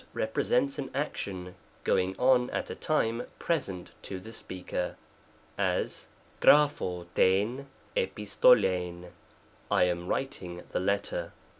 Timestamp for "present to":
3.37-4.19